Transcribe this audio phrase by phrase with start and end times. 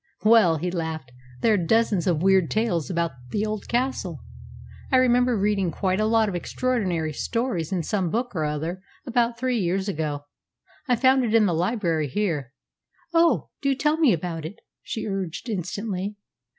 [0.23, 4.21] "Well," he laughed, "there are dozens of weird tales about the old castle.
[4.91, 9.37] I remember reading quite a lot of extraordinary stories in some book or other about
[9.37, 10.25] three years ago.
[10.87, 12.51] I found it in the library here."
[13.13, 13.49] "Oh!
[13.61, 16.15] do tell me all about it," she urged instantly.